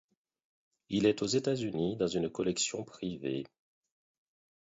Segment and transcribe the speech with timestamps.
[0.89, 3.45] Il est aux États-Unis dans une collection privée.